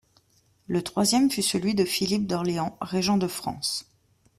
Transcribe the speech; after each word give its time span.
Le 0.65 0.81
troisième 0.83 1.29
fut 1.29 1.43
celui 1.43 1.75
de 1.75 1.85
Philippe 1.85 2.25
d'Orléans, 2.25 2.75
régent 2.81 3.17
de 3.19 3.27
France. 3.27 3.85